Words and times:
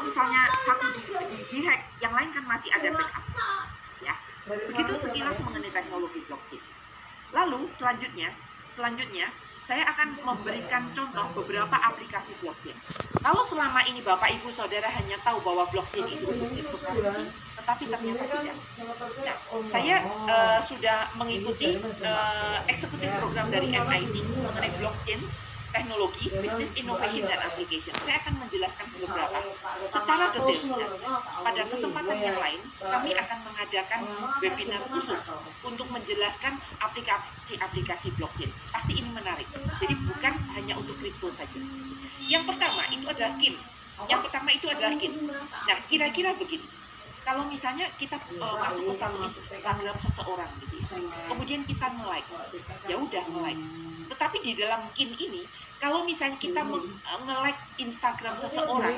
kalau 0.00 0.16
misalnya 0.16 0.42
satu 0.64 0.86
di, 0.96 1.00
di, 1.28 1.38
di 1.44 1.58
hack, 1.60 2.00
yang 2.00 2.16
lain 2.16 2.32
kan 2.32 2.40
masih 2.48 2.72
ada 2.72 2.88
backup. 2.88 3.20
Ya, 4.00 4.16
begitu 4.48 4.96
sekilas 4.96 5.44
mengenai 5.44 5.68
teknologi 5.68 6.24
blockchain. 6.24 6.64
Lalu 7.36 7.68
selanjutnya, 7.76 8.32
selanjutnya 8.72 9.28
saya 9.68 9.84
akan 9.92 10.24
memberikan 10.24 10.88
contoh 10.96 11.28
beberapa 11.36 11.76
aplikasi 11.76 12.32
blockchain. 12.40 12.72
Kalau 13.20 13.44
selama 13.44 13.84
ini 13.92 14.00
Bapak 14.00 14.32
Ibu 14.40 14.48
Saudara 14.48 14.88
hanya 14.88 15.20
tahu 15.20 15.44
bahwa 15.44 15.68
blockchain 15.68 16.08
itu 16.08 16.24
untuk 16.32 16.48
cryptocurrency, 16.48 17.28
tetapi 17.60 17.84
ternyata 17.92 18.24
tidak. 18.24 18.56
Nah, 19.20 19.36
saya 19.68 20.00
uh, 20.24 20.64
sudah 20.64 21.12
mengikuti 21.20 21.76
uh, 21.76 22.56
eksekutif 22.72 23.12
program 23.20 23.52
dari 23.52 23.68
MIT 23.76 24.16
mengenai 24.48 24.72
blockchain 24.80 25.20
teknologi, 25.70 26.30
business 26.42 26.74
innovation 26.76 27.24
dan 27.26 27.38
application. 27.46 27.94
Saya 28.02 28.18
akan 28.26 28.42
menjelaskan 28.42 28.86
beberapa 28.98 29.38
secara 29.90 30.30
detail. 30.30 30.80
Pada 31.44 31.62
kesempatan 31.66 32.18
yang 32.22 32.38
lain, 32.38 32.60
kami 32.78 33.10
akan 33.12 33.38
mengadakan 33.44 34.00
webinar 34.38 34.82
khusus 34.94 35.20
untuk 35.66 35.86
menjelaskan 35.90 36.56
aplikasi-aplikasi 36.80 38.14
blockchain. 38.16 38.50
Pasti 38.70 38.96
ini 38.96 39.10
menarik. 39.10 39.46
Jadi 39.82 39.94
bukan 40.06 40.34
hanya 40.56 40.78
untuk 40.78 40.96
kripto 41.02 41.28
saja. 41.28 41.58
Yang 42.24 42.54
pertama 42.54 42.86
itu 42.94 43.06
adalah 43.10 43.34
KIN. 43.36 43.54
Yang 44.06 44.20
pertama 44.30 44.48
itu 44.54 44.66
adalah 44.70 44.92
KIN. 44.96 45.12
Nah, 45.42 45.76
kira-kira 45.90 46.32
begini. 46.38 46.64
Kalau 47.20 47.44
misalnya 47.46 47.84
kita 48.00 48.16
uh, 48.40 48.56
masuk 48.58 48.90
ke 48.90 48.94
satu 48.96 49.20
Instagram 49.28 49.96
seseorang 50.00 50.50
gitu 50.64 50.74
ya, 50.80 50.88
kemudian 51.28 51.62
kita 51.68 51.92
nge-like, 51.92 52.26
ya 52.88 52.96
udah 52.96 53.22
nge-like 53.28 53.60
tetapi 54.10 54.42
di 54.42 54.52
dalam 54.58 54.82
KIN 54.92 55.14
ini, 55.16 55.46
kalau 55.78 56.02
misalnya 56.02 56.36
kita 56.36 56.60
nge-like 57.24 57.60
Instagram 57.78 58.34
seseorang, 58.34 58.92